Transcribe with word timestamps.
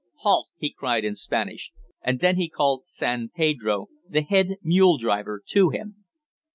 Halt!" 0.21 0.49
he 0.57 0.71
cried 0.71 1.05
in 1.05 1.13
Spanish, 1.13 1.71
and 2.01 2.21
then 2.21 2.35
he 2.35 2.49
called 2.49 2.87
San 2.89 3.29
Pedro 3.29 3.89
the 4.09 4.23
head 4.23 4.55
mule 4.63 4.97
driver, 4.97 5.39
to 5.49 5.69
him. 5.69 6.05